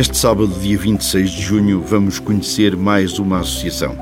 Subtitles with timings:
[0.00, 3.94] Neste sábado, dia 26 de junho, vamos conhecer mais uma associação.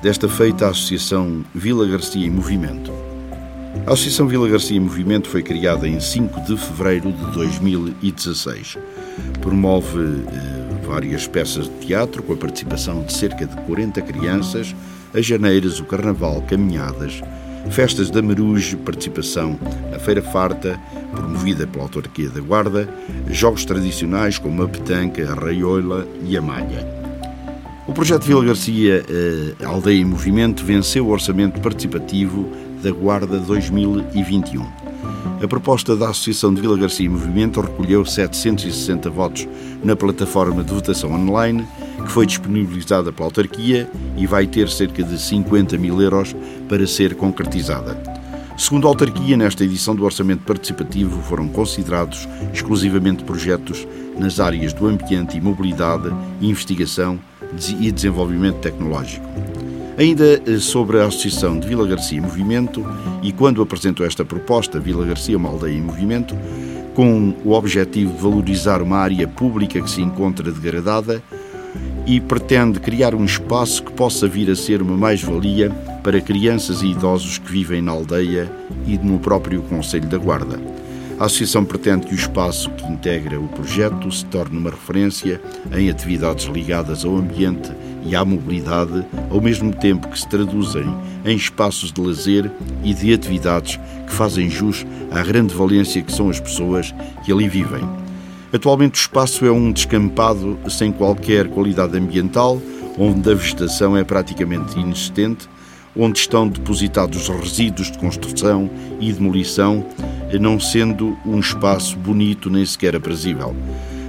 [0.00, 2.92] Desta feita, a Associação Vila Garcia em Movimento.
[3.84, 8.78] A Associação Vila Garcia em Movimento foi criada em 5 de fevereiro de 2016.
[9.40, 14.72] Promove eh, várias peças de teatro com a participação de cerca de 40 crianças,
[15.12, 17.20] as janeiras, o carnaval, caminhadas,
[17.70, 19.58] festas da Maruge, participação
[19.90, 20.78] na Feira Farta,
[21.14, 22.88] promovida pela autarquia da Guarda,
[23.28, 26.86] jogos tradicionais como a petanca, a raiola e a malha.
[27.86, 32.48] O projeto Vila Garcia eh, Aldeia em Movimento venceu o orçamento participativo
[32.82, 34.64] da Guarda 2021.
[35.42, 39.48] A proposta da Associação de Vila Garcia em Movimento recolheu 760 votos
[39.82, 41.66] na plataforma de votação online,
[42.02, 46.34] que foi disponibilizada pela autarquia e vai ter cerca de 50 mil euros
[46.68, 48.00] para ser concretizada.
[48.56, 53.86] Segundo a autarquia, nesta edição do Orçamento Participativo foram considerados exclusivamente projetos
[54.18, 57.18] nas áreas do ambiente e mobilidade, investigação
[57.80, 59.26] e desenvolvimento tecnológico.
[59.98, 62.84] Ainda eh, sobre a Associação de Vila Garcia em Movimento,
[63.22, 66.34] e quando apresentou esta proposta, Vila Garcia, uma aldeia em movimento,
[66.94, 71.22] com o objetivo de valorizar uma área pública que se encontra degradada
[72.06, 75.70] e pretende criar um espaço que possa vir a ser uma mais-valia
[76.02, 78.50] para crianças e idosos que vivem na aldeia
[78.86, 80.60] e no próprio Conselho da Guarda.
[81.18, 85.40] A Associação pretende que o espaço que integra o projeto se torne uma referência
[85.76, 87.70] em atividades ligadas ao ambiente
[88.04, 90.84] e à mobilidade, ao mesmo tempo que se traduzem
[91.24, 92.50] em espaços de lazer
[92.82, 96.92] e de atividades que fazem jus à grande valência que são as pessoas
[97.24, 98.01] que ali vivem.
[98.52, 102.60] Atualmente o espaço é um descampado sem qualquer qualidade ambiental,
[102.98, 105.48] onde a vegetação é praticamente inexistente,
[105.96, 108.68] onde estão depositados resíduos de construção
[109.00, 109.86] e demolição,
[110.38, 113.56] não sendo um espaço bonito nem sequer aprazível.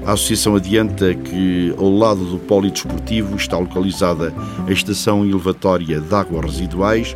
[0.06, 4.34] A associação adianta que, ao lado do polidesportivo, está localizada
[4.68, 7.16] a estação elevatória de águas residuais,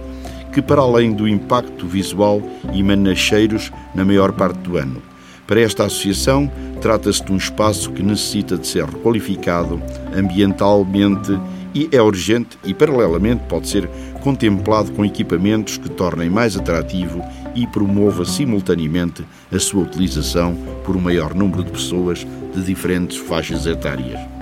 [0.54, 2.42] que, para além do impacto visual,
[2.74, 5.07] emana cheiros na maior parte do ano.
[5.48, 9.82] Para esta associação, trata-se de um espaço que necessita de ser requalificado
[10.14, 11.40] ambientalmente
[11.74, 13.90] e é urgente e, paralelamente, pode ser
[14.22, 17.22] contemplado com equipamentos que tornem mais atrativo
[17.56, 20.54] e promova simultaneamente a sua utilização
[20.84, 24.37] por um maior número de pessoas de diferentes faixas etárias.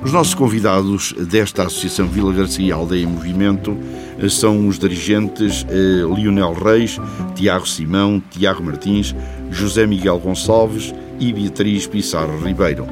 [0.00, 3.76] Os nossos convidados desta Associação Vila Garcia Aldeia em Movimento
[4.18, 7.00] eh, são os dirigentes eh, Lionel Reis,
[7.34, 9.14] Tiago Simão, Tiago Martins,
[9.50, 12.86] José Miguel Gonçalves e Beatriz Pissarro Ribeiro.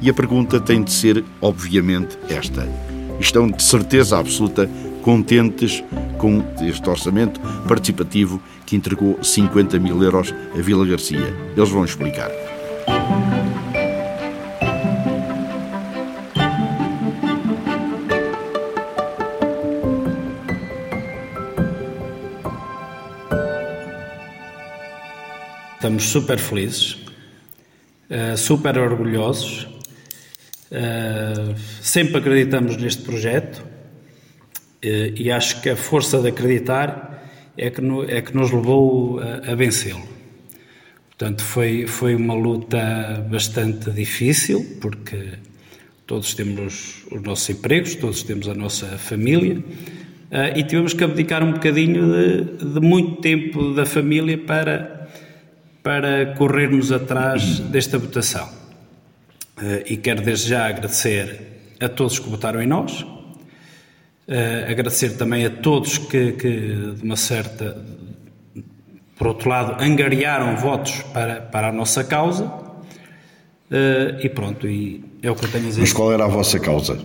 [0.00, 2.68] E a pergunta tem de ser, obviamente, esta.
[3.18, 4.70] Estão de certeza absoluta
[5.02, 5.82] contentes
[6.18, 11.34] com este orçamento participativo que entregou 50 mil euros a Vila Garcia.
[11.56, 12.30] Eles vão explicar.
[25.84, 26.96] Estamos super felizes,
[28.08, 29.68] eh, super orgulhosos.
[30.70, 33.62] Eh, sempre acreditamos neste projeto
[34.80, 37.28] eh, e acho que a força de acreditar
[37.58, 40.08] é que, é que nos levou a, a vencê-lo.
[41.10, 45.34] Portanto, foi, foi uma luta bastante difícil, porque
[46.06, 49.62] todos temos os nossos empregos, todos temos a nossa família,
[50.56, 55.03] e tivemos que abdicar um bocadinho de, de muito tempo da família para
[55.84, 58.48] para corrermos atrás desta votação.
[59.60, 63.04] Eh, e quero desde já agradecer a todos que votaram em nós,
[64.26, 67.76] eh, agradecer também a todos que, que, de uma certa,
[69.18, 72.50] por outro lado, angariaram votos para, para a nossa causa.
[73.70, 75.80] Eh, e pronto, e é o que eu tenho a dizer.
[75.82, 76.98] Mas qual era a vossa causa?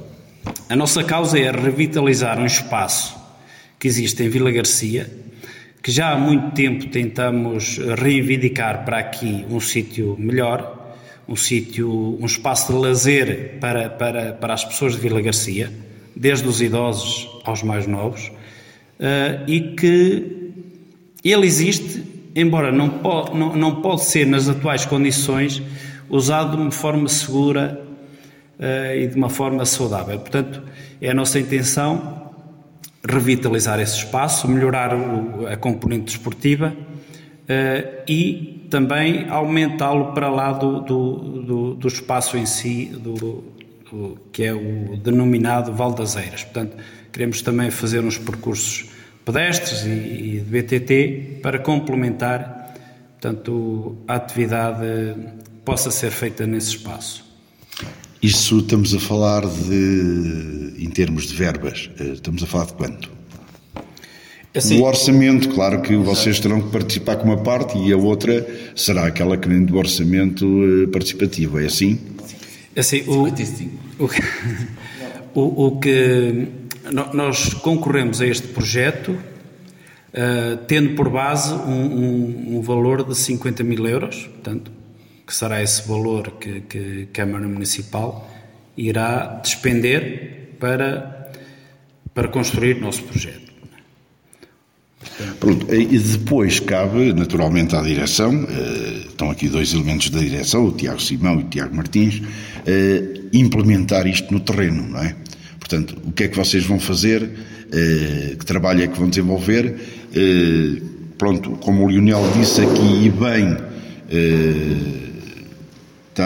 [0.70, 3.20] A nossa causa é revitalizar um espaço
[3.78, 5.10] que existe em Vila Garcia,
[5.82, 10.96] que já há muito tempo tentamos reivindicar para aqui um sítio melhor,
[11.28, 15.72] um sítio, um espaço de lazer para, para, para as pessoas de Vila Garcia,
[16.16, 18.28] desde os idosos aos mais novos,
[19.00, 20.52] uh, e que
[21.24, 22.04] ele existe,
[22.36, 25.62] embora não, po não, não pode ser nas atuais condições
[26.10, 27.82] usado de uma forma segura
[28.60, 30.20] uh, e de uma forma saudável.
[30.20, 30.62] Portanto,
[31.00, 32.29] é a nossa intenção
[33.08, 40.82] revitalizar esse espaço, melhorar o, a componente desportiva uh, e também aumentá-lo para lá do,
[40.82, 43.44] do, do, do, espaço em si, do,
[44.32, 46.44] que é o denominado Val das Eiras.
[46.44, 46.78] Portanto,
[47.12, 48.90] queremos também fazer uns percursos
[49.26, 52.60] pedestres e, e de BTT para complementar
[53.20, 54.86] portanto, a atividade
[55.66, 57.29] possa ser feita nesse espaço.
[58.22, 63.10] Isso estamos a falar de, em termos de verbas, eh, estamos a falar de quanto?
[64.54, 68.46] Assim, o orçamento, claro que vocês terão que participar com uma parte e a outra
[68.76, 72.00] será aquela que vem do orçamento eh, participativo, é assim?
[72.76, 74.10] Assim, o, o,
[75.40, 76.48] o, o que
[77.14, 83.64] nós concorremos a este projeto uh, tendo por base um, um, um, valor de 50
[83.64, 84.72] mil euros, portanto,
[85.30, 88.28] que será esse valor que, que a Câmara Municipal
[88.76, 91.32] irá despender para,
[92.16, 93.54] para construir o nosso projeto.
[95.40, 100.72] Pronto, e depois cabe naturalmente à direção, eh, estão aqui dois elementos da direção, o
[100.72, 102.24] Tiago Simão e o Tiago Martins,
[102.66, 105.16] eh, implementar isto no terreno, não é?
[105.60, 107.30] Portanto, o que é que vocês vão fazer,
[107.72, 109.76] eh, que trabalho é que vão desenvolver,
[111.20, 113.70] pronto, como o Lionel disse aqui e bem,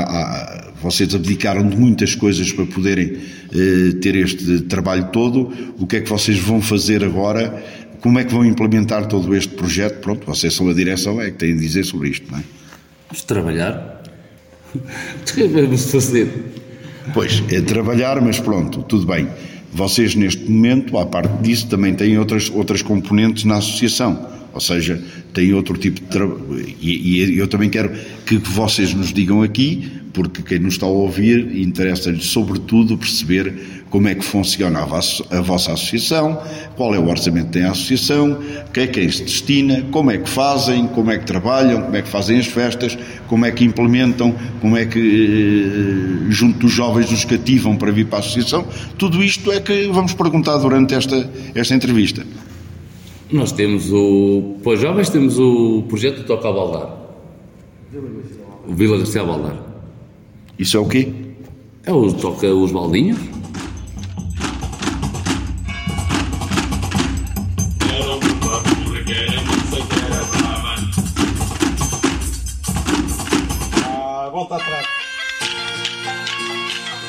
[0.02, 3.18] tá, vocês abdicaram de muitas coisas para poderem
[4.02, 7.64] ter este trabalho todo, o que é que vocês vão fazer agora
[8.04, 10.02] como é que vão implementar todo este projeto?
[10.02, 12.44] Pronto, vocês são a direção, é que têm a dizer sobre isto, não é?
[13.08, 14.04] Vamos trabalhar.
[15.54, 16.28] Vamos fazer.
[17.14, 19.30] Pois, é trabalhar, mas pronto, tudo bem.
[19.72, 24.33] Vocês, neste momento, à parte disso, também têm outras, outras componentes na associação.
[24.54, 25.02] Ou seja,
[25.34, 26.66] têm outro tipo de trabalho.
[26.80, 27.92] E, e eu também quero
[28.26, 33.54] que vocês nos digam aqui, porque quem nos está a ouvir interessa-lhe, sobretudo, perceber
[33.90, 36.42] como é que funciona a vossa, a vossa associação,
[36.76, 38.40] qual é o orçamento que tem a associação,
[38.74, 42.02] que é quem se destina, como é que fazem, como é que trabalham, como é
[42.02, 42.98] que fazem as festas,
[43.28, 48.08] como é que implementam, como é que eh, junto dos jovens os cativam para vir
[48.08, 48.66] para a associação.
[48.98, 52.26] Tudo isto é que vamos perguntar durante esta, esta entrevista.
[53.32, 54.58] Nós temos o.
[54.64, 56.98] Para os jovens temos o projeto Toca a Baldar.
[58.68, 59.58] O Vila Garcia Baldar.
[60.58, 61.12] Isso é o quê?
[61.86, 63.20] É o Toca os Baldinhos.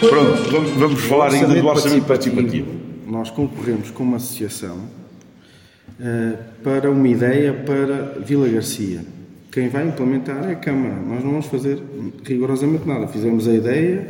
[0.00, 2.68] Pronto, vamos, vamos falar ainda do orçamento participativo.
[3.06, 5.03] Nós concorremos com uma associação
[6.62, 9.00] para uma ideia para Vila Garcia.
[9.54, 10.96] Quem vai implementar é a Câmara.
[10.96, 11.80] Nós não vamos fazer
[12.24, 13.06] rigorosamente nada.
[13.06, 14.04] Fizemos a ideia,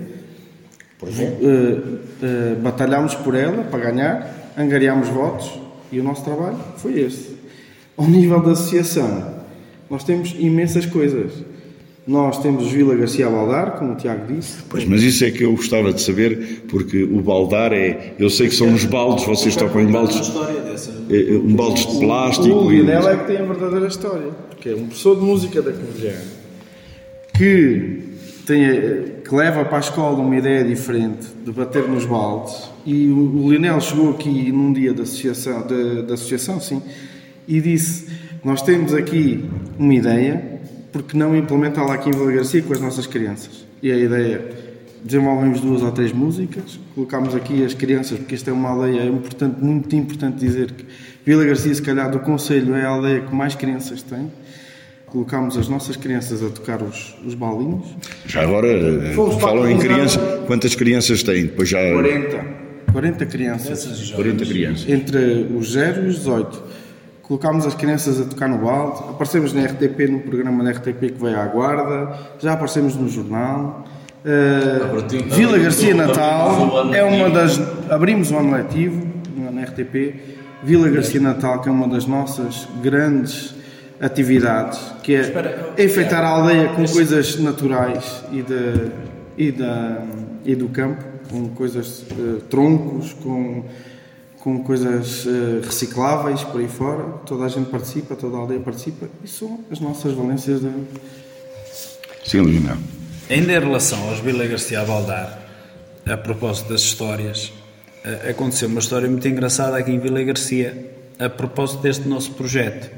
[1.02, 5.60] uh, uh, batalhámos por ela para ganhar, angariámos votos
[5.92, 7.36] e o nosso trabalho foi esse.
[7.94, 9.34] Ao nível da associação,
[9.90, 11.32] nós temos imensas coisas.
[12.06, 14.58] Nós temos Vila Garcia Baldar, como o Tiago disse.
[14.68, 18.12] Pois, mas isso é que eu gostava de saber, porque o Baldar é.
[18.18, 20.30] Eu sei que são uns baldes, vocês tocam em baldes.
[21.08, 22.54] É, é, um baldes de plástico.
[22.54, 24.30] O Lionel é que tem a verdadeira história,
[24.60, 26.44] que é um professor de música da Convergência,
[27.32, 28.00] que,
[28.46, 28.60] tem,
[29.26, 32.70] que leva para a escola uma ideia diferente de bater nos baldes.
[32.84, 36.82] E o, o Lionel chegou aqui num dia da associação, da, da associação, sim,
[37.48, 38.08] e disse:
[38.44, 39.42] Nós temos aqui
[39.78, 40.53] uma ideia
[40.94, 43.66] porque não implementá-la aqui em Vila Garcia com as nossas crianças?
[43.82, 44.48] E a ideia
[45.02, 49.06] desenvolvemos duas ou três músicas, colocámos aqui as crianças, porque esta é uma aldeia, é
[49.06, 50.86] importante, muito importante dizer que
[51.26, 54.30] Vila Garcia, se calhar, do Conselho, é a aldeia que mais crianças tem.
[55.06, 57.86] Colocámos as nossas crianças a tocar os, os balinhos.
[58.26, 58.68] Já agora,
[59.16, 61.46] Fomos falam em crianças, quantas crianças têm?
[61.46, 61.78] Depois já...
[61.92, 62.46] 40.
[62.92, 64.12] 40 crianças.
[64.12, 64.88] 40 crianças.
[64.88, 66.83] Entre os 0 e os 18
[67.26, 71.22] colocámos as crianças a tocar no balde, aparecemos na RTP, no programa da RTP que
[71.22, 73.84] veio à guarda, já aparecemos no jornal.
[74.24, 77.60] Uh, Vila Garcia Natal é uma das.
[77.90, 79.06] Abrimos o ano letivo
[79.52, 80.34] na RTP.
[80.62, 83.54] Vila Garcia Natal, que é uma das nossas grandes
[84.00, 88.90] atividades, que é enfeitar a aldeia com coisas naturais e, de,
[89.36, 90.02] e, da,
[90.42, 93.64] e do campo, com coisas, uh, troncos, com
[94.44, 99.08] com coisas uh, recicláveis por aí fora, toda a gente participa, toda a aldeia participa,
[99.24, 100.70] e são as nossas valências de.
[102.26, 102.76] Sim, Lina.
[103.30, 105.38] Ainda em relação aos Vila Garcia Baldar,
[106.04, 107.54] a propósito das histórias,
[108.04, 112.90] uh, aconteceu uma história muito engraçada aqui em Vila Garcia, a propósito deste nosso projeto.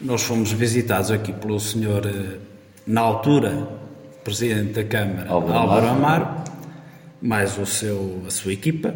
[0.00, 2.38] Nós fomos visitados aqui pelo senhor, uh,
[2.86, 3.68] na altura,
[4.22, 6.28] presidente da Câmara, Álvaro Amaro,
[7.20, 8.94] mais o seu, a sua equipa,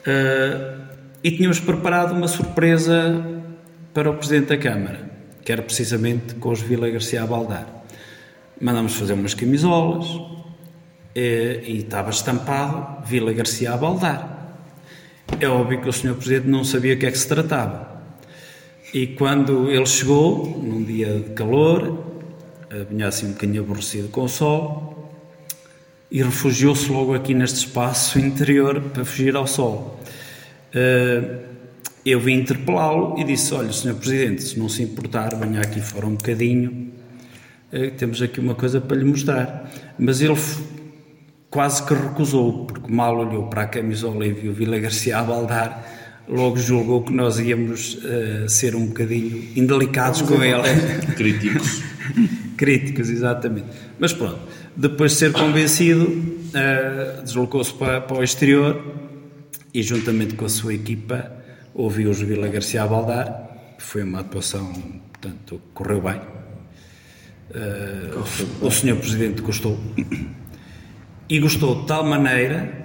[0.00, 0.80] Uh,
[1.22, 3.22] e tínhamos preparado uma surpresa
[3.92, 5.10] para o Presidente da Câmara,
[5.44, 7.66] que era precisamente com os Vila Garcia Baldar.
[8.58, 10.06] Mandámos fazer umas camisolas
[11.14, 14.54] eh, e estava estampado Vila Garcia Baldar.
[15.38, 16.14] É óbvio que o Sr.
[16.14, 18.00] Presidente não sabia o que é que se tratava.
[18.94, 22.22] E quando ele chegou, num dia de calor,
[22.88, 24.89] vinha assim um bocadinho aborrecido com o sol,
[26.10, 30.00] e refugiou-se logo aqui neste espaço interior para fugir ao sol.
[30.74, 31.38] Uh,
[32.04, 33.94] eu vim interpelá-lo e disse: Olha, Sr.
[33.94, 36.90] Presidente, se não se importar, venha aqui fora um bocadinho,
[37.72, 39.70] uh, temos aqui uma coisa para lhe mostrar.
[39.98, 40.36] Mas ele
[41.48, 45.84] quase que recusou, porque mal olhou para a camisola e viu Vila Garcia a baldar,
[46.28, 50.62] logo julgou que nós íamos uh, ser um bocadinho indelicados com ele.
[51.16, 51.82] Críticos.
[52.56, 53.68] Críticos, exatamente.
[53.98, 54.38] Mas pronto,
[54.76, 58.82] depois de ser convencido, uh, deslocou-se para, para, o exterior
[59.72, 61.30] e, juntamente com a sua equipa,
[61.74, 63.76] ouviu os Vila Garcia baldar.
[63.78, 64.72] Foi uma atuação,
[65.12, 66.20] portanto, correu bem.
[67.50, 68.24] Uh,
[68.62, 69.78] o, o senhor Presidente gostou
[71.28, 72.80] e gostou de tal maneira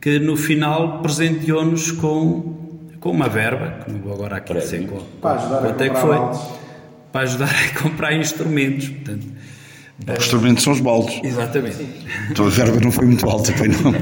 [0.00, 5.02] que no final presenteou-nos com, com uma verba, que não vou agora aqui dizer qual,
[5.60, 6.16] quanto é que foi,
[7.10, 8.88] para ajudar a comprar instrumentos.
[8.88, 9.26] Portanto,
[10.06, 11.20] os instrumentos são os baldes.
[11.22, 11.86] Exatamente.
[12.30, 13.92] Então a verba não foi muito alta, foi não?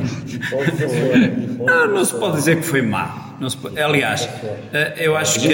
[1.64, 3.36] não, não se pode dizer que foi má.
[3.40, 4.28] Não se pode, aliás,
[4.72, 5.48] eh, eu acho que.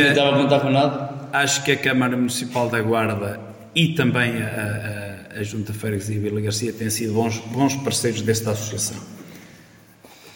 [1.32, 3.40] Acho que a Câmara Municipal da Guarda
[3.74, 8.22] e também a, a a Junta Freguesia e Vila Garcia têm sido bons, bons parceiros
[8.22, 8.96] desta associação.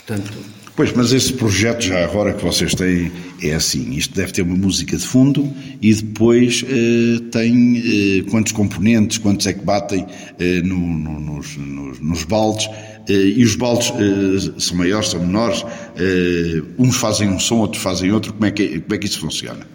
[0.07, 0.33] Portanto,
[0.77, 3.11] Pois, mas esse projeto, já agora que vocês têm,
[3.43, 8.53] é assim: isto deve ter uma música de fundo e depois eh, tem eh, quantos
[8.53, 10.07] componentes, quantos é que batem
[10.39, 12.69] eh, no, no, nos, nos, nos, baldes.
[13.09, 15.65] Eh, e os baldes eh, são maiores, são menores,
[15.97, 18.35] eh, uns fazem um som, outros fazem outro.
[18.35, 19.67] Como é que, como é que isso funciona?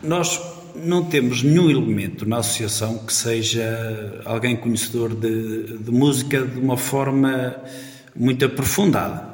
[0.00, 0.40] Nós
[0.76, 6.76] não temos nenhum elemento na associação que seja alguém conhecedor de, de música de uma
[6.76, 7.56] forma
[8.14, 9.33] muito aprofundada.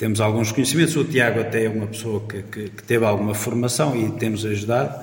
[0.00, 3.94] Temos alguns conhecimentos, o Tiago até é uma pessoa que, que, que teve alguma formação
[3.94, 4.98] e temos ajudado.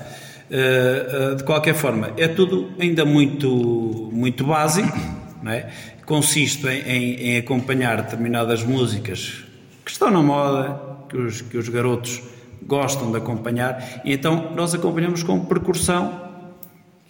[0.50, 4.98] Uh, uh, de qualquer forma, é tudo ainda muito, muito básico,
[5.46, 5.70] é?
[6.04, 9.44] consiste em, em, em acompanhar determinadas músicas
[9.86, 12.20] que estão na moda, que os, que os garotos
[12.64, 16.28] gostam de acompanhar, e então nós acompanhamos com percussão,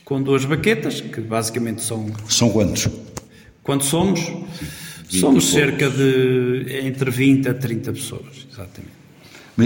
[0.03, 2.12] com duas baquetas, que basicamente são.
[2.27, 2.89] São quantos?
[3.63, 4.29] Quanto somos?
[5.10, 8.98] Somos cerca de entre 20 a 30 pessoas, exatamente.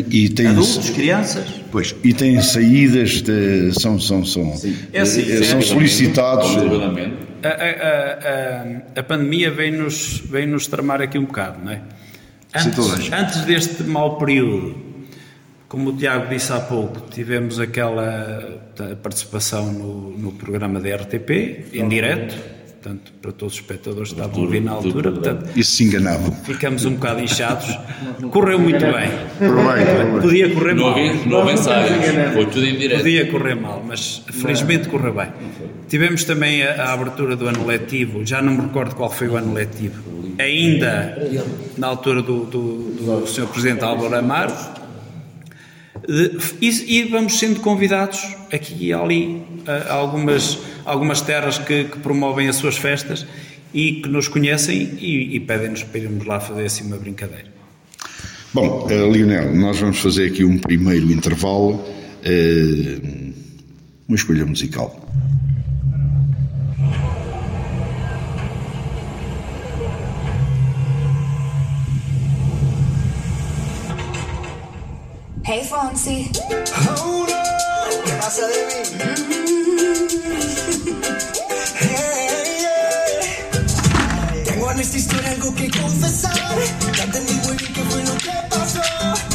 [0.10, 1.46] E tem, Adultos, crianças?
[1.70, 4.54] Pois, e têm saídas, de, são, são, são,
[4.94, 6.48] é assim, eh, são solicitados.
[6.56, 11.82] A, a, a, a, pandemia vem-nos vem -nos tramar aqui um bocado, não é?
[12.56, 14.76] Antes, antes deste mau período,
[15.68, 18.62] como o Tiago disse há pouco, tivemos aquela
[19.02, 22.36] participação no, no programa da RTP, em direto,
[22.82, 25.12] portanto, para todos os espectadores que estavam a ouvir na altura.
[25.12, 26.32] Portanto, Isso se enganavam.
[26.44, 27.68] Ficamos um bocado inchados.
[28.32, 30.20] Correu muito bem.
[30.20, 30.96] Podia correr mal.
[31.28, 32.98] Não houve ensaio, foi tudo em direto.
[33.00, 35.30] Podia correr mal, mas felizmente correu bem.
[35.88, 39.36] Tivemos também a, a, abertura do ano letivo, já não me recordo qual foi o
[39.36, 40.02] ano letivo,
[40.40, 41.18] ainda
[41.78, 43.48] na altura do, do, do Sr.
[43.48, 44.54] Presidente Álvaro Amaro,
[46.62, 52.48] e, e, vamos sendo convidados aqui e ali a algumas, algumas terras que, que, promovem
[52.48, 53.26] as suas festas
[53.74, 57.52] e que nos conhecem e, e pedem-nos para irmos lá fazer assim uma brincadeira.
[58.54, 63.34] Bom, uh, Lionel, nós vamos fazer aqui um primeiro intervalo, uh,
[64.08, 65.00] uma escolha musical.
[75.44, 76.30] Hey Fonsi.
[76.88, 77.42] Hold on.
[78.06, 79.71] ¿Qué pasa de mí?
[81.80, 82.66] Hey.
[84.46, 86.34] Tengo en esta historia algo que confesar.
[86.98, 89.31] Ya entendí muy bien qué fue lo que pasó.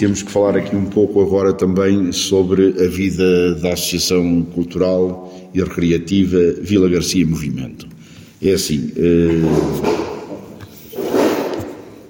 [0.00, 5.62] Temos que falar aqui um pouco agora também sobre a vida da Associação Cultural e
[5.62, 7.86] Recreativa Vila Garcia Movimento.
[8.40, 9.46] É assim, uh,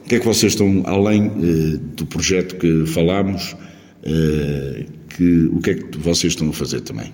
[0.05, 5.61] o que é que vocês estão, além uh, do projeto que falámos, uh, que, o
[5.61, 7.13] que é que vocês estão a fazer também?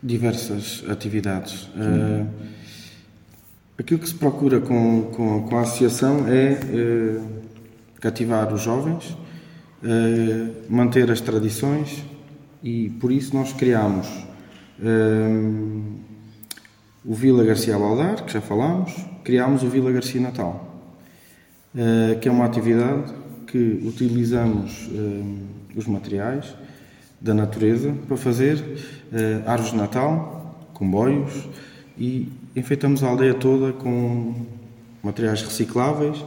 [0.00, 1.64] Diversas atividades.
[1.74, 2.24] Uh,
[3.76, 6.60] aquilo que se procura com, com, com a associação é
[8.00, 9.16] cativar os jovens,
[10.68, 12.02] manter as tradições
[12.62, 14.06] e por isso nós criamos
[17.04, 20.74] o Vila Garcia Baldar, que já falámos, criámos o Vila Garcia Natal,
[21.74, 23.12] uh, que é uma atividade
[23.46, 25.36] que utilizamos uh,
[25.76, 26.54] os materiais
[27.20, 31.46] da natureza para fazer uh, árvores de Natal, comboios
[31.98, 34.34] e enfeitamos a aldeia toda com
[35.02, 36.24] materiais recicláveis,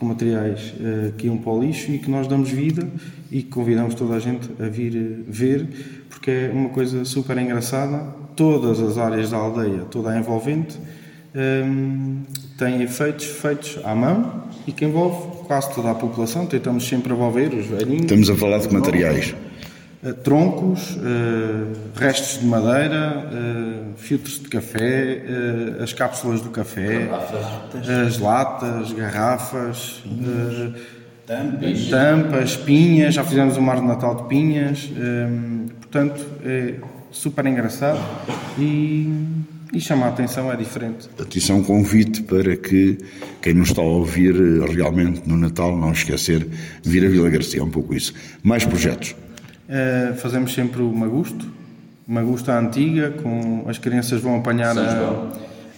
[0.00, 0.74] com materiais
[1.18, 2.88] que iam para o lixo e que nós damos vida
[3.30, 5.68] e convidamos toda a gente a vir ver,
[6.08, 7.98] porque é uma coisa super engraçada
[8.34, 10.78] todas as áreas da aldeia, toda a envolvente,
[11.34, 12.22] um,
[12.58, 16.46] tem efeitos feitos à mão e que envolve quase toda a população.
[16.46, 18.02] Tentamos sempre envolver os velhinhos.
[18.02, 19.32] Estamos a falar de materiais.
[19.32, 19.49] Uh,
[20.24, 25.22] troncos, uh, restos de madeira, uh, filtros de café,
[25.82, 27.88] as cápsulas do café, garrafas.
[27.88, 30.02] as latas, garrafas,
[31.26, 31.88] tampas.
[31.88, 33.14] tampas, pinhas.
[33.14, 34.90] Já fizemos o mar de Natal de pinhas.
[35.80, 36.76] portanto, é,
[37.10, 38.00] super engraçado
[38.58, 39.12] e,
[39.72, 41.08] e chama a atenção, é diferente.
[41.18, 42.98] Atenção, um convite para que
[43.42, 46.46] quem nos está a ouvir eh, realmente no Natal não esquecer
[46.82, 48.14] de vir a Vila Garcia, é um pouco isso.
[48.42, 49.14] Mais projetos?
[49.70, 51.46] Uh, fazemos sempre o Magusto,
[52.04, 54.82] Magusto à antiga, com as crianças vão apanhar a,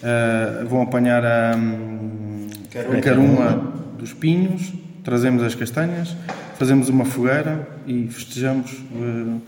[0.02, 4.72] a, vão apanhar a, a caruma dos pinhos,
[5.04, 6.16] trazemos as castanhas,
[6.58, 9.42] fazemos uma fogueira e festejamos uh,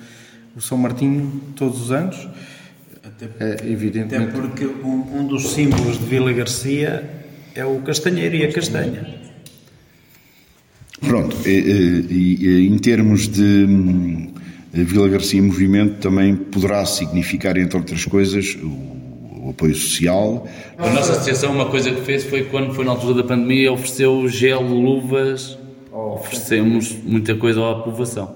[0.55, 2.29] o São Martinho todos os anos.
[3.03, 4.31] Até, é, evidentemente.
[4.31, 7.03] Até porque um, um, dos símbolos de Vila Garcia
[7.55, 9.07] é o castanheiro e a castanha.
[11.01, 14.34] Pronto, e, e, e em termos de hum,
[14.83, 20.49] Vila Garcia em movimento também poderá significar, entre outras coisas, o, o apoio social.
[20.79, 24.29] A nossa associação, uma coisa que fez foi quando foi na altura da pandemia, ofereceu
[24.29, 25.57] gel, luvas,
[25.93, 28.35] oferecemos muita coisa à população.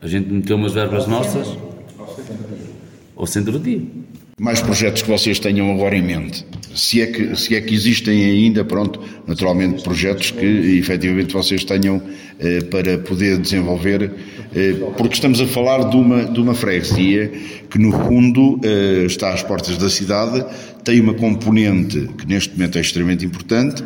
[0.00, 1.56] A gente meteu umas verbas nossas
[3.16, 3.82] ao centro do dia.
[4.38, 6.46] Mais projetos que vocês tenham agora em mente?
[6.78, 10.46] Se é que, se é que existem ainda, pronto, naturalmente projetos que
[10.78, 12.00] efetivamente vocês tenham
[12.38, 14.12] eh, para poder desenvolver,
[14.54, 17.32] eh, porque estamos a falar de uma, de uma freguesia
[17.68, 20.44] que no fundo eh, está às portas da cidade,
[20.84, 23.82] tem uma componente que neste momento é extremamente importante,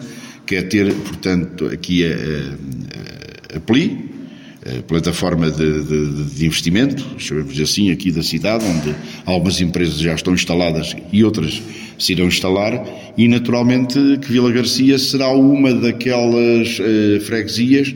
[0.46, 2.14] que é ter, portanto, aqui a,
[3.55, 4.11] a, a PLI,
[4.87, 8.94] plataforma de, de, de, investimento, chamemos assim, aqui da cidade, onde
[9.27, 11.61] algumas empresas já estão instaladas e outras
[11.98, 12.85] se irão instalar,
[13.16, 17.94] e naturalmente que Vila Garcia será uma daquelas eh, freguesias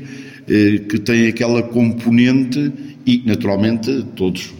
[0.48, 2.72] eh, que tem aquela componente
[3.05, 4.52] e naturalmente todos,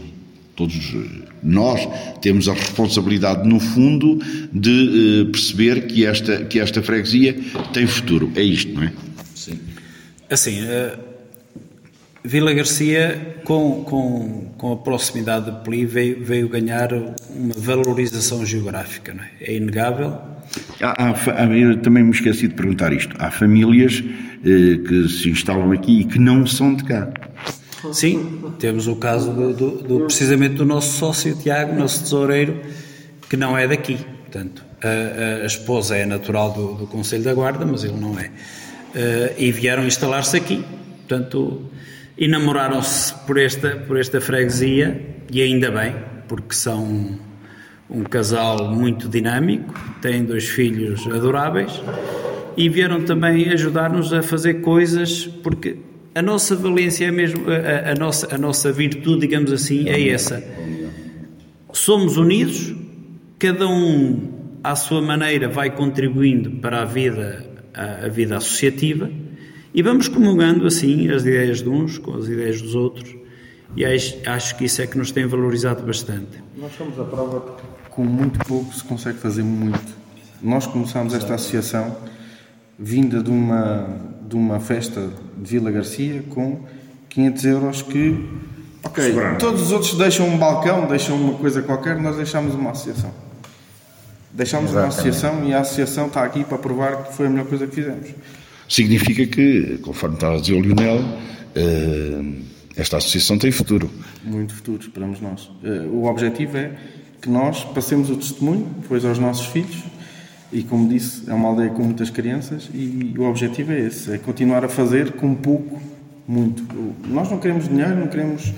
[0.55, 0.95] todos
[1.43, 1.89] nós
[2.21, 4.19] temos a responsabilidade no fundo
[4.53, 7.37] de eh, perceber que esta, que esta freguesia
[7.73, 8.33] tem futuro.
[8.35, 8.93] É isto, não é?
[9.35, 9.59] Sim.
[10.29, 10.57] Assim,
[12.27, 19.15] Vila Garcia, com, com, com a proximidade de Peli, veio, veio ganhar uma valorização geográfica,
[19.15, 19.31] não é?
[19.41, 20.19] É inegável.
[20.83, 23.15] Há, há, eu também me esqueci de perguntar isto.
[23.21, 24.03] Há famílias
[24.45, 27.09] eh, que se instalam aqui e que não são de cá.
[27.93, 32.61] Sim, temos o caso do, do, do, precisamente do nosso sócio Tiago, nosso tesoureiro,
[33.31, 33.99] que não é daqui.
[34.23, 38.27] Portanto, a, a esposa é natural do, do Conselho da Guarda, mas ele não é.
[38.27, 40.65] Uh, e vieram instalar-se aqui.
[41.07, 41.71] Portanto,
[42.19, 45.01] e namoraram-se por esta, por esta freguesia,
[45.31, 45.95] e ainda bem,
[46.29, 47.19] porque são
[47.91, 51.81] um casal muito dinâmico, têm dois filhos adoráveis
[52.57, 55.77] e vieram também ajudar-nos a fazer coisas, porque
[56.15, 60.43] a nossa valência é mesmo, a, a, nossa, a nossa virtude, digamos assim, é essa.
[61.73, 62.75] Somos unidos,
[63.39, 64.33] cada um
[64.65, 69.11] à sua maneira vai contribuindo para a vida, a, a vida associativa
[69.77, 73.15] e vamos comungando assim as ideias de uns com as ideias dos outros,
[73.77, 76.43] e acho, que isso é que nos tem valorizado bastante.
[76.57, 79.95] Nós somos a prova que com muito pouco se consegue fazer muito.
[80.43, 81.95] Nós começámos esta associação
[82.79, 86.65] vinda de uma, de uma festa de Vila Garcia com
[87.11, 88.27] 500 euros que,
[88.83, 93.13] ok, todos os outros deixam um balcão, deixam uma coisa qualquer, nós deixámos uma associação.
[94.33, 94.95] Deixámos Exatamente.
[94.95, 97.75] uma associação e a associação está aqui para provar que foi a melhor coisa que
[97.75, 98.09] fizemos.
[98.69, 101.05] Significa que, conforme estava a dizer o Lionel,
[102.77, 103.91] esta associação tem futuro.
[104.25, 105.51] Muito futuro, esperamos nós.
[105.93, 106.73] O objetivo é
[107.23, 109.85] que nós passemos o testemunho depois aos nossos filhos
[110.53, 114.19] e como disse, é uma aldeia com muitas crianças e o objetivo é esse, é
[114.19, 115.81] continuar a fazer com pouco,
[116.27, 116.65] muito.
[117.07, 118.53] Nós não queremos dinheiro, não queremos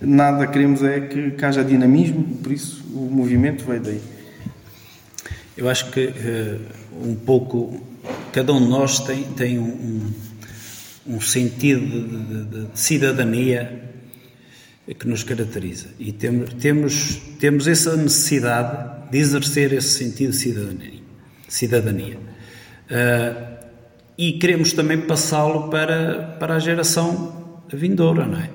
[0.00, 4.00] nada, queremos é que, que haja dinamismo, por isso o movimento vai daí.
[5.56, 6.60] Eu acho que uh,
[7.06, 7.80] um pouco,
[8.36, 10.12] cada um de nós tem, tem um,
[11.06, 13.82] um sentido de, de, de cidadania
[14.86, 21.00] que nos caracteriza e temos, temos, temos essa necessidade de exercer esse sentido de cidadania
[21.48, 22.18] cidadania.
[22.90, 23.56] Uh,
[24.18, 28.50] e queremos também passá-lo para, para a geração vindoura, não é?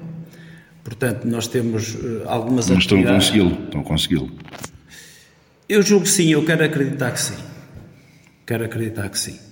[0.84, 4.32] Portanto, nós temos uh, algumas Mas estão a consegui-lo, estão a consegui-lo.
[5.68, 7.38] Eu julgo que sim, eu quero acreditar que sim.
[8.46, 9.51] Quero acreditar que sim.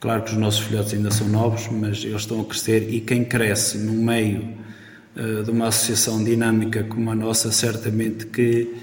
[0.00, 3.22] Claro que os nossos filhotes ainda são novos, mas eles estão a crescer e quem
[3.22, 4.56] cresce no meio
[5.14, 8.74] uh, de uma associação dinâmica como a nossa, certamente que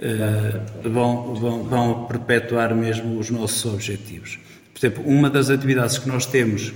[0.00, 4.40] uh, vão, vão, vão perpetuar mesmo os nossos objetivos.
[4.74, 6.72] Por exemplo, uma das atividades que nós temos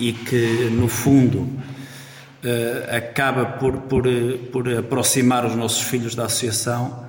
[0.00, 4.04] e que, no fundo, uh, acaba por, por,
[4.50, 7.04] por aproximar os nossos filhos da associação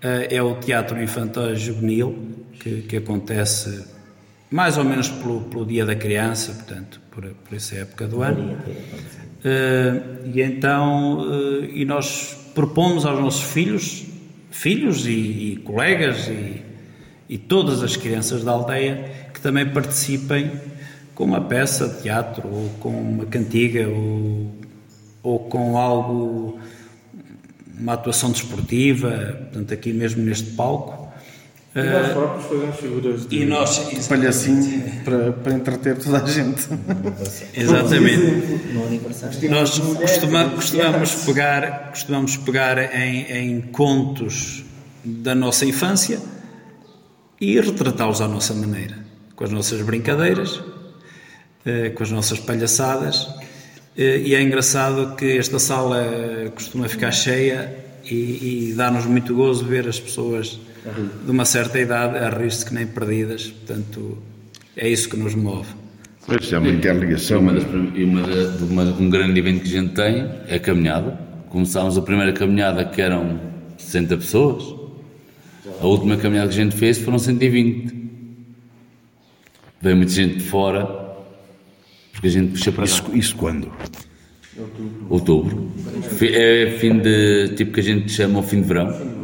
[0.00, 2.16] é o Teatro Infantil Juvenil,
[2.60, 3.97] que, que acontece
[4.50, 8.56] mais ou menos pelo, pelo Dia da Criança, portanto, por, por essa época do ano.
[9.38, 14.08] Uh, e então, uh, e nós propomos aos nossos filhos
[14.58, 16.62] filhos e, e colegas e,
[17.28, 20.50] e, todas as crianças da aldeia que também participem
[21.14, 24.52] com uma peça de teatro ou com uma cantiga ou,
[25.22, 26.58] ou com algo,
[27.78, 30.97] uma atuação desportiva, portanto, aqui mesmo neste palco.
[31.74, 33.78] E nós próprios fazemos figuras de e nós,
[34.08, 36.66] palhacinho para, para entreter toda a gente.
[37.54, 39.48] Exatamente.
[39.48, 44.64] nós costuma, costumamos pegar, costumamos pegar em, em contos
[45.04, 46.18] da nossa infância
[47.38, 48.96] e retratá-los à nossa maneira,
[49.36, 50.62] com as nossas brincadeiras,
[51.66, 53.28] eh, com as nossas palhaçadas.
[53.96, 56.02] Eh, e é engraçado que esta sala
[56.54, 60.58] costuma ficar cheia e, e dá-nos muito gozo ver as pessoas
[61.24, 63.48] de uma certa idade a rir-se que nem perdidas.
[63.48, 64.18] Portanto,
[64.76, 65.68] é isso que nos move.
[66.26, 67.40] Pois é uma interligação.
[67.40, 71.18] Uma das, uma, uma, um grande evento que a gente tem é a caminhada.
[71.48, 73.40] Começámos a primeira caminhada que eram
[73.78, 74.78] 60 pessoas.
[75.80, 77.96] A última caminhada que a gente fez foram 120.
[79.80, 80.86] Veio muita gente de fora,
[82.12, 83.72] porque a gente puxa para isso, isso quando?
[85.08, 85.70] Outubro.
[86.20, 87.54] É fim de.
[87.56, 89.17] tipo que a gente chama o fim de verão.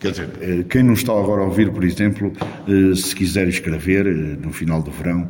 [0.00, 2.32] Quer dizer, eh, quem não está agora a ouvir, por exemplo,
[2.68, 5.28] eh, se quiser escrever eh, no final do verão,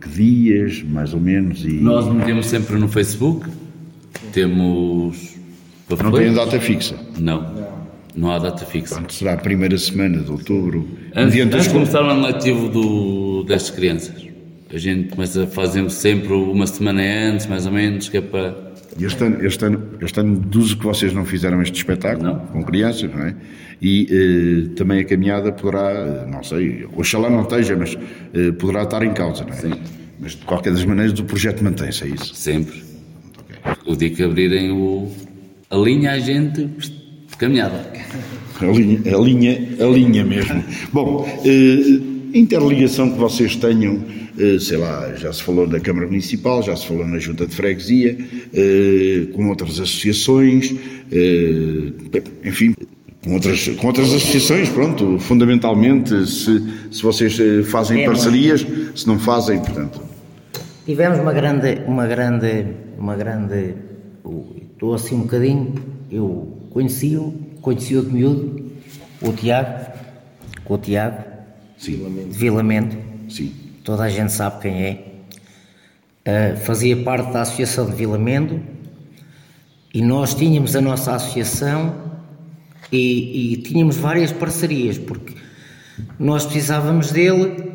[0.00, 1.64] que dias, mais ou menos?
[1.64, 1.74] E...
[1.74, 3.48] Nós metemos sempre no Facebook,
[4.32, 5.36] temos.
[5.88, 6.96] Não tem data fixa?
[7.16, 7.68] Não,
[8.16, 8.94] não há data fixa.
[8.94, 13.44] Portanto, será a primeira semana de outubro, antes, antes de começar o ano letivo do,
[13.44, 14.26] destas crianças.
[14.72, 18.63] A gente começa, fazemos sempre uma semana antes, mais ou menos, que é para
[19.00, 22.38] este ano, este ano, este ano deduzo que vocês não fizeram este espetáculo não.
[22.46, 23.34] com crianças, não é?
[23.82, 27.98] E eh, também a caminhada poderá, não sei, oxalá não esteja, mas
[28.32, 29.56] eh, poderá estar em causa, não é?
[29.56, 29.72] Sim.
[30.20, 32.34] Mas de qualquer das maneiras o projeto mantém-se, é isso?
[32.34, 32.82] Sempre.
[33.40, 33.92] Okay.
[33.92, 35.10] O dia que abrirem o,
[35.68, 36.70] a linha, a gente
[37.36, 37.92] caminhada.
[38.60, 40.62] A linha, a linha, a linha mesmo.
[40.92, 44.02] Bom, eh, interligação que vocês tenham
[44.38, 47.54] eh, sei lá, já se falou da Câmara Municipal, já se falou na Junta de
[47.54, 48.18] Freguesia,
[48.52, 50.74] eh, com outras associações,
[51.12, 51.92] eh,
[52.44, 52.74] enfim,
[53.22, 59.20] com outras, com outras associações, pronto, fundamentalmente, se, se vocês fazem é, parcerias, se não
[59.20, 60.02] fazem, portanto.
[60.84, 62.66] Tivemos uma grande, uma grande,
[62.98, 63.74] uma grande,
[64.72, 65.74] estou assim um bocadinho,
[66.10, 68.64] eu conheci-o, conheci-o de miúdo,
[69.22, 69.92] o Tiago,
[70.64, 71.33] com o Tiago,
[71.78, 72.26] Sim.
[72.30, 72.96] de Vilamento.
[73.28, 75.04] Sim toda a gente sabe quem é.
[76.26, 78.62] Uh, fazia parte da Associação de Vilamendo
[79.92, 81.94] e nós tínhamos a nossa associação
[82.90, 85.34] e, e tínhamos várias parcerias, porque
[86.18, 87.72] nós precisávamos dele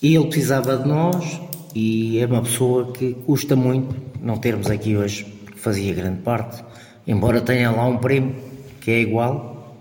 [0.00, 1.40] e ele precisava de nós
[1.74, 3.92] e é uma pessoa que custa muito
[4.22, 6.62] não termos aqui hoje, porque fazia grande parte,
[7.08, 8.36] embora tenha lá um primo
[8.80, 9.76] que é igual,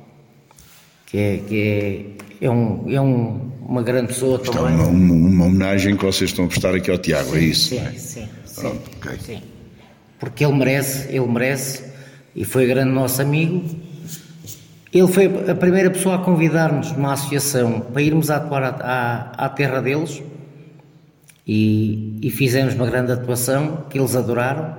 [1.06, 4.62] que é, que é, é, um, é um, uma grande pessoa também.
[4.62, 7.41] É uma, uma, uma, homenagem que vocês estão a prestar aqui ao Tiago, sim, é
[7.41, 7.69] isso?
[7.69, 7.91] Sim, é?
[7.91, 9.19] sim, Pronto, sim, okay.
[9.19, 9.43] sim.
[10.19, 11.84] Porque ele merece, ele merece
[12.36, 13.63] e foi grande nosso amigo.
[14.93, 19.50] Ele foi a primeira pessoa a convidar-nos numa associação para irmos atuar à, à, à
[19.50, 20.23] terra deles
[21.45, 24.76] e, e fizemos uma grande atuação que eles adoraram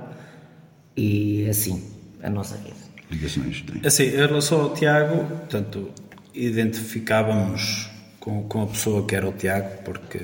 [0.95, 1.83] e assim,
[2.21, 2.75] a nossa vida.
[3.09, 3.81] Ligações tem.
[3.85, 5.89] Assim, em relação ao Tiago, portanto,
[6.45, 10.21] identificávamos com, com a pessoa que era o Tiago, porque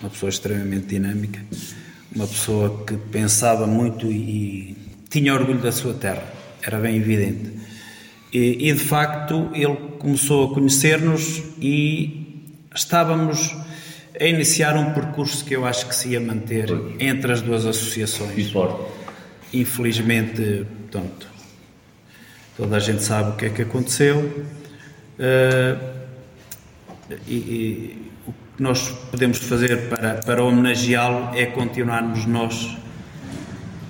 [0.00, 1.40] uma pessoa extremamente dinâmica,
[2.14, 4.76] uma pessoa que pensava muito e,
[5.10, 6.22] tinha orgulho da sua terra,
[6.62, 7.52] era bem evidente.
[8.32, 13.56] E, e de facto ele começou a conhecer-nos e estávamos
[14.20, 18.52] a iniciar um percurso que eu acho que se ia manter entre as duas associações.
[19.52, 21.26] Infelizmente, portanto,
[22.56, 24.44] toda a gente sabe o que é que aconteceu.
[25.18, 25.98] Uh,
[27.26, 32.76] e, e, o que nós podemos fazer para, para homenageá-lo é continuarmos nós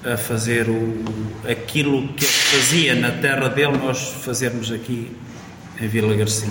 [0.05, 1.05] a fazer o,
[1.51, 5.11] aquilo que ele fazia na terra dele, nós fazermos aqui
[5.81, 6.51] em Vila Garcia.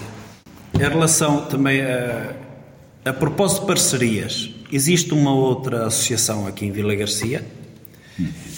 [0.74, 2.34] Em relação também a,
[3.06, 7.46] a propósito de parcerias, existe uma outra associação aqui em Vila Garcia,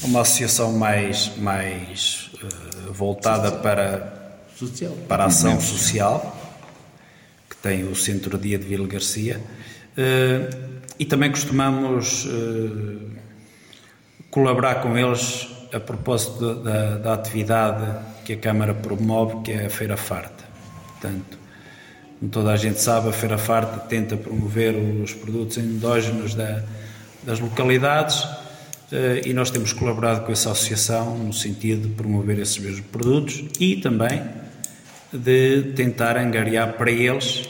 [0.03, 4.18] uma associação mais, mais uh, voltada para,
[4.59, 4.93] social.
[5.07, 6.35] para a ação social,
[7.49, 13.09] que tem o Centro-Dia de Vila Garcia, uh, e também costumamos uh,
[14.29, 19.69] colaborar com eles a propósito da, da, atividade que a Câmara promove, que é a
[19.69, 20.43] Feira Farta.
[20.87, 21.37] Portanto,
[22.19, 26.63] como toda a gente sabe, a Feira Farta tenta promover os produtos endógenos da,
[27.23, 28.27] das localidades
[28.91, 33.43] eh, e nós temos colaborado com essa associação no sentido de promover esses mesmos produtos
[33.59, 34.21] e também
[35.11, 37.49] de tentar angariar para eles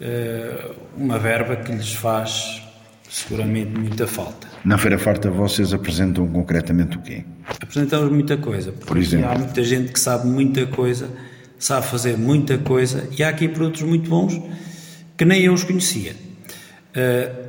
[0.00, 2.62] eh, uma verba que lhes faz
[3.08, 4.46] seguramente muita falta.
[4.64, 7.24] Na Feira Farta vocês apresentam concretamente o quê?
[7.48, 8.72] Apresentamos muita coisa.
[8.72, 9.30] Por exemplo?
[9.30, 11.10] Há muita gente que sabe muita coisa,
[11.58, 14.40] sabe fazer muita coisa e há aqui produtos muito bons
[15.16, 16.14] que nem eu os conhecia.
[16.94, 17.46] Uh,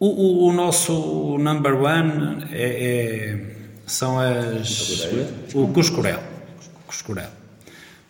[0.00, 3.40] o, o, o, nosso number one é, é,
[3.86, 5.08] são as.
[5.54, 6.22] O cuscurel.
[6.86, 7.37] cuscurel.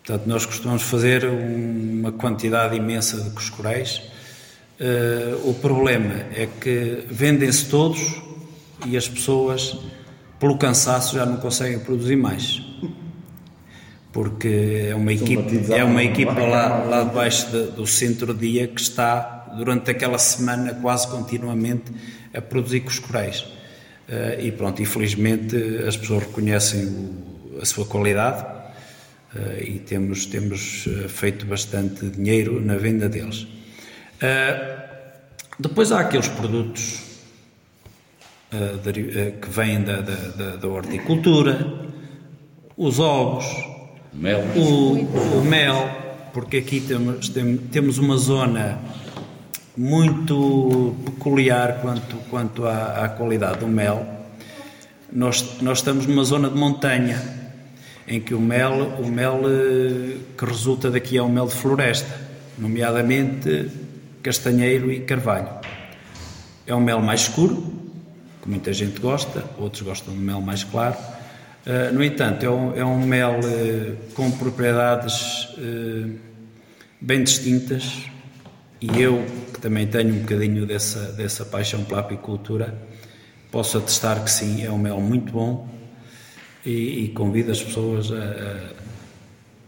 [0.09, 4.01] Portanto, nós costumamos fazer uma quantidade imensa de cuscuréis
[4.79, 7.99] Uh, o problema é que vendem-se todos
[8.85, 9.77] e as pessoas,
[10.39, 12.61] pelo cansaço, já não conseguem produzir mais.
[14.13, 19.53] Porque é uma equipe, é uma equipa lá, lá debaixo de, do centro-dia que está,
[19.57, 21.91] durante aquela semana, quase continuamente
[22.33, 23.41] a produzir coscoréis.
[23.41, 28.58] Uh, e pronto, infelizmente as pessoas reconhecem o, a sua qualidade
[29.61, 33.43] e temos, temos feito bastante dinheiro na venda deles.
[33.43, 34.79] Uh,
[35.59, 37.09] depois há aqueles produtos
[38.51, 41.87] que vêm da, da, da, horticultura,
[42.75, 43.45] os ovos,
[44.13, 44.41] mel.
[44.55, 45.87] O, o, mel,
[46.33, 47.29] porque aqui temos,
[47.71, 48.79] temos uma zona
[49.77, 54.05] muito peculiar quanto, quanto à, à qualidade do mel.
[55.11, 57.38] Nós, nós estamos numa zona de montanha
[58.09, 59.41] em que o mel, o mel
[60.35, 62.19] que resulta daqui é o mel de floresta,
[62.57, 63.69] nomeadamente
[64.23, 65.47] castanheiro e carvalho.
[66.65, 67.71] É um mel mais escuro,
[68.41, 70.97] que muita gente gosta, outros gostam de mel mais claro.
[71.65, 75.47] Uh, no entanto, é um, é um mel uh, com propriedades
[76.99, 78.05] bem distintas
[78.81, 82.73] e eu, que também tenho um bocadinho dessa, dessa paixão pela apicultura,
[83.51, 85.78] posso atestar que sim, é um mel muito bom
[86.65, 88.71] e, e convido as pessoas a,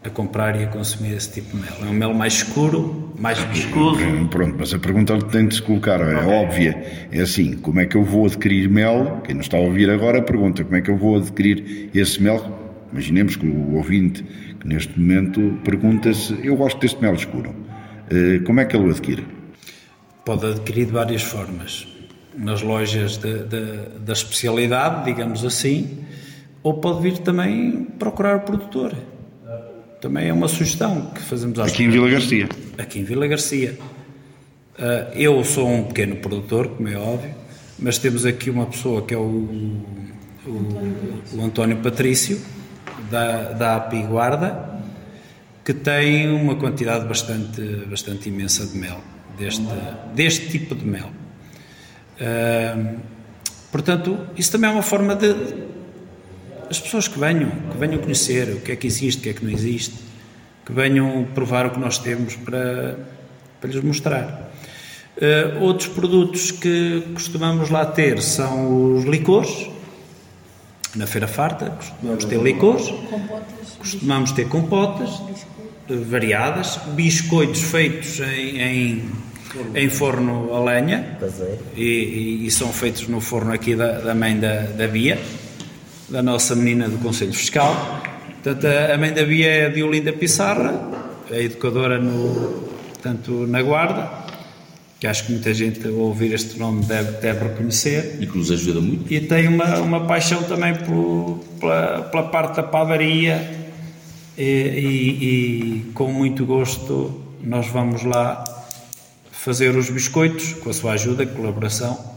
[0.04, 1.74] a comprar e a consumir esse tipo de mel.
[1.82, 4.00] É um mel mais escuro, mais viscoso.
[4.30, 6.32] Pronto, mas a pergunta que tem de se colocar é okay.
[6.32, 7.08] óbvia.
[7.10, 9.20] É assim, como é que eu vou adquirir mel?
[9.24, 12.60] Quem nos está a ouvir agora pergunta como é que eu vou adquirir esse mel?
[12.92, 14.24] Imaginemos que o ouvinte
[14.62, 17.52] que neste momento pergunta-se, eu gosto deste mel escuro.
[18.08, 19.26] Eh, como é que ele o adquire?
[20.24, 21.88] Pode adquirir de várias formas.
[22.36, 25.98] Nas lojas de, de, da especialidade, digamos assim,
[26.62, 28.94] ou pode vir também procurar o produtor
[30.02, 32.48] também é uma sugestão que fazemos às Aqui em Vila Garcia.
[32.76, 33.78] Aqui em Vila Garcia.
[34.76, 37.32] Uh, eu sou um pequeno produtor, como é óbvio,
[37.78, 39.20] mas temos aqui uma pessoa que é o,
[40.44, 42.40] o, o António Patrício,
[43.08, 44.80] da, da API Guarda,
[45.64, 49.00] que tem uma quantidade bastante, bastante imensa de mel,
[49.38, 49.62] deste,
[50.16, 51.10] deste tipo de mel.
[52.20, 52.96] Uh,
[53.70, 55.32] portanto, isso também é uma forma de,
[56.70, 59.32] as pessoas que venham, que venham conhecer o que é que existe, o que é
[59.32, 59.94] que não existe,
[60.64, 62.98] que venham provar o que nós temos para,
[63.60, 64.52] para lhes mostrar.
[65.16, 69.68] Uh, outros produtos que costumamos lá ter são os licores.
[70.94, 72.92] Na Feira Farta costumamos ter licores,
[73.78, 75.22] costumamos ter compotas
[75.88, 79.10] eh, variadas, biscoitos feitos em, em,
[79.74, 81.18] em forno a lenha
[81.76, 85.18] e, e, e, são feitos no forno aqui da, da mãe da, da Bia,
[86.12, 87.74] da nossa menina do Conselho Fiscal.
[88.42, 90.78] Portanto, a mãe da Bia é a Diolinda Pissarra,
[91.30, 94.10] a educadora no, portanto, na Guarda,
[95.00, 98.18] que acho que muita gente ao ouvir este nome deve, deve reconhecer.
[98.20, 99.10] E que nos ajuda muito.
[99.12, 103.50] E tem uma, uma paixão também por, pela, pela parte da padaria
[104.36, 108.44] e, e, e com muito gosto nós vamos lá
[109.30, 112.11] fazer os biscoitos, com a sua ajuda, colaboração,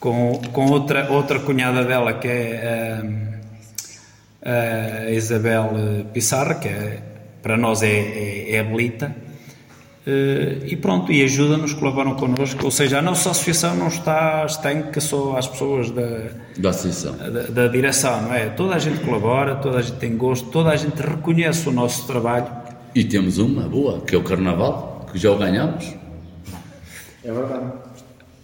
[0.00, 3.00] com, com outra, outra cunhada dela que é
[4.42, 5.70] a, a Isabel
[6.12, 7.02] Pissarra, que é,
[7.42, 9.28] para nós é, é, é a Belita
[10.08, 12.64] Uh, e pronto, e ajuda-nos, colaboram connosco.
[12.64, 17.42] Ou seja, a nossa associação não está estanca só às pessoas da, da associação, da,
[17.42, 18.48] da, direção, não é?
[18.48, 22.06] Toda a gente colabora, toda a gente tem gosto, toda a gente reconhece o nosso
[22.06, 22.46] trabalho.
[22.94, 25.94] E temos uma boa, que é o Carnaval, que já o ganhamos.
[27.22, 27.66] É verdade.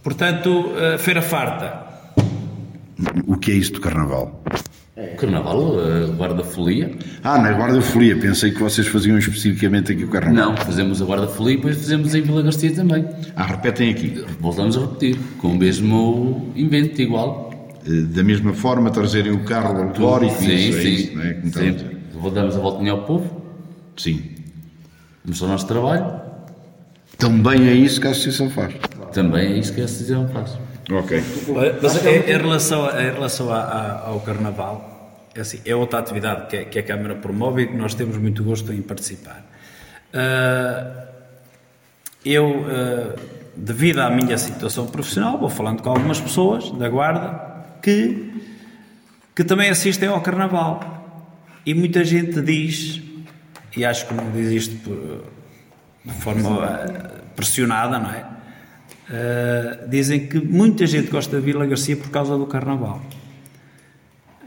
[0.04, 1.82] Portanto, uh, Feira Farta.
[3.26, 4.44] O que é isso do Carnaval?
[4.94, 5.06] É.
[5.14, 6.94] Carnaval, a guarda-folia.
[7.24, 10.50] Ah, na guarda-folia, pensei que vocês faziam especificamente aqui o Carnaval.
[10.50, 13.04] Não, fazemos a guarda-folia e depois fazemos em Vila Garcia também.
[13.34, 14.24] Ah, repetem aqui.
[14.38, 17.50] Voltamos a repetir, com o mesmo invento, igual.
[17.86, 21.40] Eh, da mesma forma, trazerem o carro alegórico sim, isso, sim, é isso, não é?
[21.50, 21.76] Sim.
[22.12, 23.42] Voltamos a voltinha ao povo.
[23.96, 24.22] Sim.
[25.24, 26.20] Vamos ao nosso trabalho.
[27.18, 28.74] Também é isso que a Associação faz.
[29.14, 30.58] Também é isso que a Associação faz.
[30.90, 31.22] Ok.
[31.80, 36.48] Mas em, em relação, em relação a, a, ao Carnaval, é, assim, é outra atividade
[36.48, 39.44] que, que, a Câmara promove e que nós temos muito gosto em participar.
[40.12, 41.04] Uh,
[42.24, 43.14] eu, uh,
[43.56, 48.32] devido à minha situação profissional, vou falando com algumas pessoas da Guarda que,
[49.34, 50.92] que também assistem ao Carnaval.
[51.64, 53.00] E muita gente diz,
[53.76, 55.24] e acho que não diz isto por,
[56.04, 58.34] de forma uh, pressionada, não é?
[59.04, 63.02] Uh, dizem que muita gente gosta de Vila Garcia por causa do Carnaval.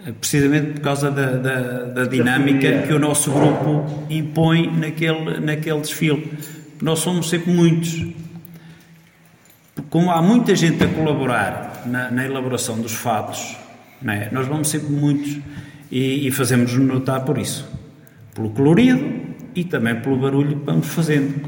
[0.06, 5.82] Uh, precisamente por causa da, da, da dinâmica que o nosso grupo impõe naquele, naquele
[5.82, 6.32] desfile.
[6.82, 8.04] Nós somos sempre muitos.
[9.92, 13.56] Como há muita gente a colaborar na, na elaboração dos fatos,
[14.06, 14.30] é?
[14.32, 15.38] nós vamos sempre muitos
[15.92, 17.68] e, e fazemos notar por isso.
[18.34, 21.48] Pelo colorido e também pelo barulho que vamos fazendo.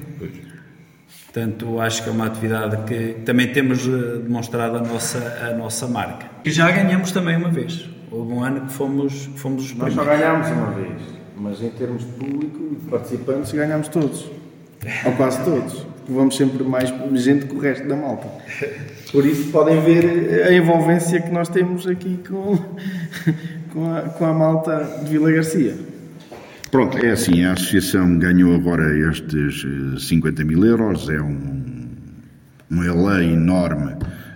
[1.32, 5.88] Portanto, acho que é uma atividade que também temos eh, demonstrado a nossa, a nossa
[5.88, 6.26] marca.
[6.44, 7.88] E já ganhamos também uma vez.
[8.12, 11.02] Houve um ano que fomos, fomos os Nós só ganhámos uma vez,
[11.38, 14.26] mas em termos de público e de participantes ganhámos todos.
[15.06, 15.86] Ou quase todos.
[16.08, 18.28] Vamos sempre mais gente que o resto da malta.
[19.12, 22.58] Por isso podem ver a envolvência que nós temos aqui com,
[23.72, 25.76] com, a, com a malta de Vila Garcia.
[26.72, 29.66] Pronto, é assim, a associação ganhou agora estes
[30.08, 31.88] 50 mil euros, é um,
[32.70, 33.96] um elé enorme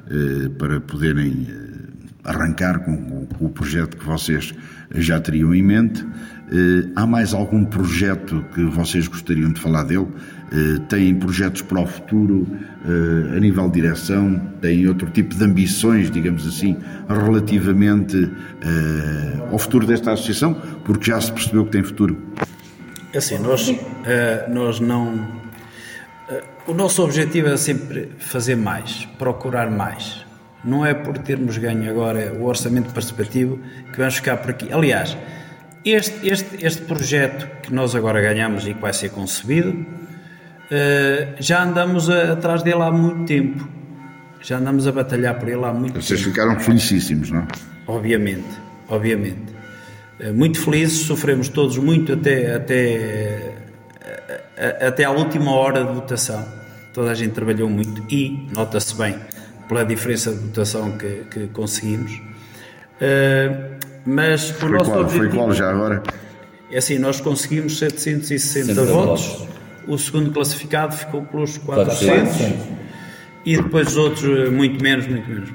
[0.10, 1.48] eh, para poderem
[2.24, 4.52] arrancar com, com, o projeto que vocês
[4.96, 6.04] já teriam em mente.
[6.52, 10.08] Eh, há mais algum projeto que vocês gostariam de falar dele?
[10.54, 12.47] Eh, têm projetos para o futuro
[13.35, 14.39] a nível de direção?
[14.62, 16.77] Têm outro tipo de ambições, digamos assim,
[17.08, 18.29] relativamente
[19.49, 20.54] ao futuro desta associação?
[20.83, 22.21] Porque já se percebeu que tem futuro.
[23.13, 23.73] É assim, nós,
[24.49, 25.27] nós não.
[26.67, 30.25] O nosso objetivo é sempre fazer mais, procurar mais.
[30.63, 33.60] Não é por termos ganho agora o orçamento participativo
[33.91, 34.71] que vamos ficar por aqui.
[34.71, 35.17] Aliás,
[35.83, 39.85] este, este, este projeto que nós agora ganhamos e que vai ser concebido,
[41.39, 43.67] já andamos a, atrás dele há muito tempo.
[44.41, 46.31] Já andamos a batalhar por ele há muito Vocês tempo.
[46.31, 47.47] ficaram felicíssimos, não?
[47.87, 48.47] Obviamente,
[48.89, 49.53] obviamente.
[50.33, 53.55] Muito felizes, sofremos todos muito até, até,
[54.85, 56.45] até à última hora de votação.
[56.93, 59.15] Toda a gente trabalhou muito e, nota-se bem,
[59.67, 62.21] pela diferença de votação que, que conseguimos.
[64.05, 66.03] Mas o foi nosso qual, objetivo, Foi qual já agora?
[66.71, 69.25] É assim, nós conseguimos 760 votos.
[69.25, 69.47] votos,
[69.88, 72.67] o segundo classificado ficou pelos 400, 400.
[73.46, 75.50] e depois os outros muito menos, muito menos.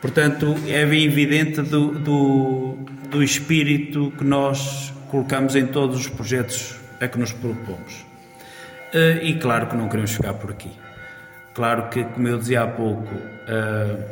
[0.00, 2.78] Portanto, é bem evidente do, do,
[3.10, 8.06] do espírito que nós colocamos em todos os projetos a que nos propomos.
[8.94, 10.70] Uh, e claro que não queremos ficar por aqui.
[11.54, 14.04] Claro que, como eu dizia há pouco, uh,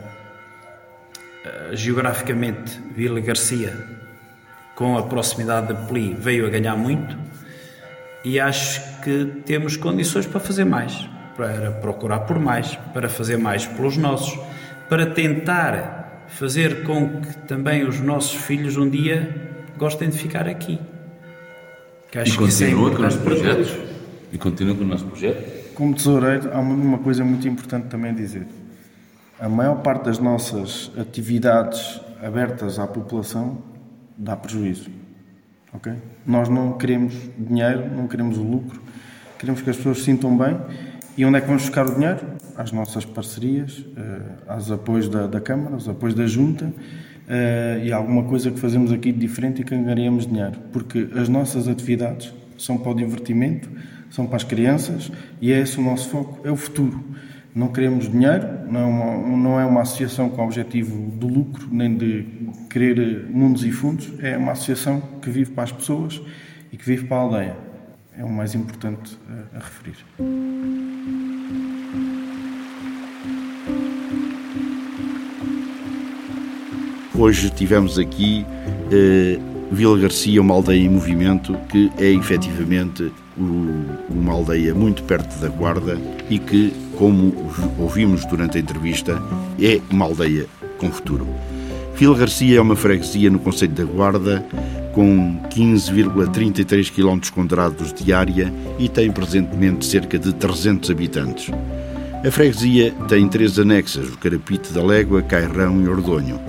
[1.73, 3.75] uh, geograficamente Vila Garcia,
[4.75, 7.17] com a proximidade da Peli, veio a ganhar muito
[8.25, 13.67] e acho que temos condições para fazer mais, para procurar por mais, para fazer mais
[13.67, 14.39] pelos nossos,
[14.89, 20.79] para tentar fazer com que também os nossos filhos um dia gostem de ficar aqui.
[22.11, 23.89] Que acho e continua que com o nosso projeto?
[24.33, 25.59] E continua com o nosso projeto?
[25.79, 28.49] como tesoureiro, há uma coisa muito importante também a dizer.
[29.39, 33.63] A maior parte das nossas atividades abertas à população
[34.17, 34.91] dá prejuízo.
[36.27, 38.81] Nós não queremos dinheiro, não queremos o lucro,
[39.39, 40.57] queremos que as pessoas se sintam bem.
[41.17, 42.21] E onde é que vamos buscar o dinheiro?
[42.57, 46.73] Às nossas parcerias, eh, aos apoios da, da Câmara, aos apoios da Junta
[47.29, 50.59] eh, e alguma coisa que fazemos aqui de diferente e que ganharemos dinheiro.
[50.73, 53.69] Porque as nossas atividades são para o divertimento,
[54.11, 55.11] são para as crianças
[55.41, 57.05] e é esse o nosso foco, é o futuro.
[57.59, 61.67] Não queremos dinheiro, não é uma, não é uma associação com o objetivo de lucro,
[61.73, 62.25] nem de
[62.71, 66.23] querer mundos e fundos, é uma associação que vive para as pessoas
[66.73, 67.57] e que vive para a aldeia.
[68.17, 69.97] É o mais importante a, a referir.
[77.17, 78.47] Hoje tivemos aqui
[78.93, 79.41] eh,
[79.73, 85.49] Vila Garcia, uma aldeia em movimento, que é efetivamente o, uma aldeia muito perto da
[85.49, 85.99] Guarda
[86.31, 87.33] e que, como
[87.79, 89.23] ouvimos durante a entrevista,
[89.63, 90.47] é uma aldeia
[90.79, 91.29] com futuro.
[91.95, 94.45] Vila Garcia é uma freguesia no Conselho da Guarda
[94.93, 101.51] com 15,33 km de área e tem presentemente cerca de 300 habitantes.
[102.27, 106.41] A freguesia tem três anexas, o Carapite da Légua, Cairrão e Ordonho.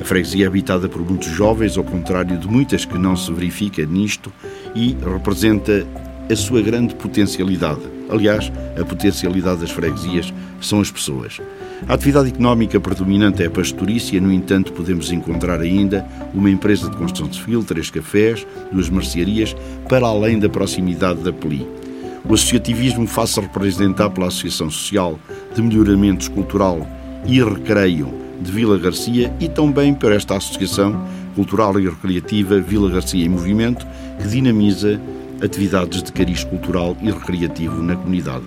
[0.00, 3.86] A freguesia é habitada por muitos jovens, ao contrário de muitas que não se verifica
[3.86, 4.32] nisto,
[4.74, 5.86] e representa
[6.30, 7.80] a sua grande potencialidade.
[8.08, 8.50] Aliás,
[8.80, 11.40] a potencialidade das freguesias são as pessoas.
[11.88, 16.96] A atividade económica predominante é a pastorícia, no entanto, podemos encontrar ainda uma empresa de
[16.96, 19.54] construção civil, três cafés, duas mercearias,
[19.88, 21.66] para além da proximidade da Peli.
[22.26, 25.18] O associativismo faz-se representar pela Associação Social
[25.54, 26.86] de Melhoramentos Cultural
[27.26, 28.08] e Recreio
[28.40, 33.86] de Vila Garcia e também para esta Associação Cultural e Recreativa Vila Garcia em Movimento,
[34.22, 34.98] que dinamiza
[35.44, 38.46] atividades de cariz cultural e recreativo na comunidade.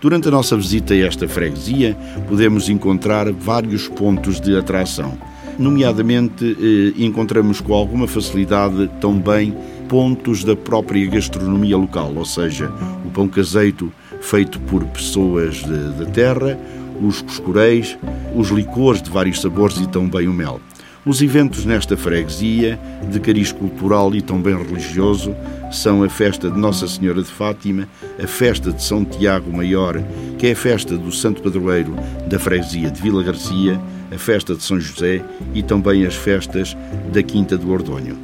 [0.00, 1.96] Durante a nossa visita a esta freguesia,
[2.28, 5.18] podemos encontrar vários pontos de atração.
[5.58, 9.56] Nomeadamente, eh, encontramos com alguma facilidade também
[9.88, 12.70] pontos da própria gastronomia local, ou seja,
[13.04, 16.58] o pão caseiro feito por pessoas da terra,
[17.00, 17.96] os coscureis,
[18.34, 20.60] os licores de vários sabores e também o mel.
[21.06, 22.76] Os eventos nesta freguesia,
[23.08, 25.36] de cariz cultural e também religioso,
[25.70, 27.88] são a festa de Nossa Senhora de Fátima,
[28.20, 30.02] a festa de São Tiago Maior,
[30.36, 31.94] que é a festa do Santo Padroeiro
[32.26, 33.80] da freguesia de Vila Garcia,
[34.12, 35.22] a festa de São José
[35.54, 36.76] e também as festas
[37.12, 38.18] da Quinta do Ordonho.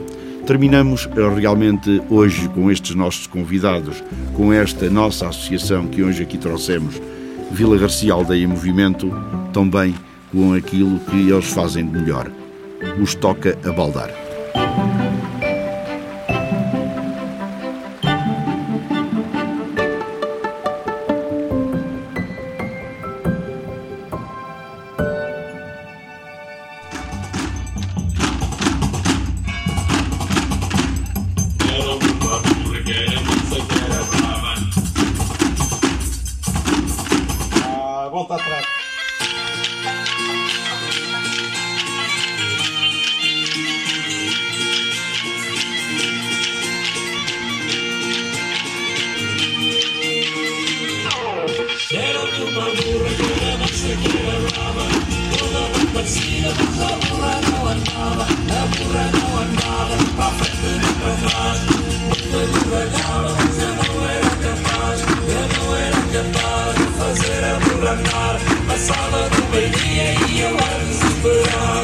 [0.44, 4.02] Terminamos eh, realmente hoje com estes nossos convidados,
[4.34, 7.00] com esta nossa associação que hoje aqui trouxemos
[7.52, 9.08] Vila Garcia Aldeia Movimento,
[9.52, 9.94] também
[10.32, 12.41] com aquilo que eles fazem de melhor.
[13.00, 14.21] Os toca a baldar.
[69.70, 71.81] Yeah, you are super.